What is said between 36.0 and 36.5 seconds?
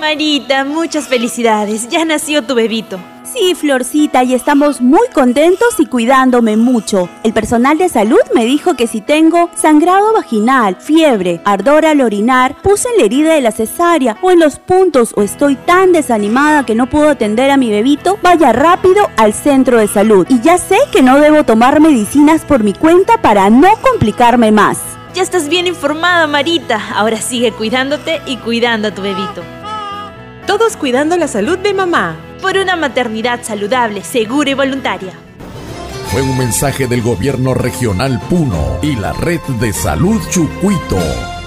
Fue un